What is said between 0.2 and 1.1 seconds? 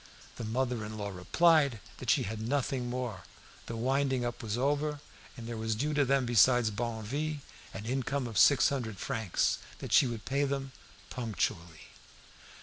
The mother in law